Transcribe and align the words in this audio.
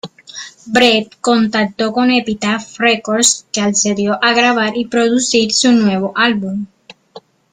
Brett 0.65 1.19
contactó 1.21 1.93
con 1.93 2.09
Epitaph 2.09 2.75
Records, 2.79 3.45
que 3.53 3.61
accedió 3.61 4.13
a 4.23 4.33
grabar 4.33 4.75
y 4.75 4.85
producir 4.87 5.53
su 5.53 5.73
nuevo 5.73 6.11
álbum. 6.15 6.65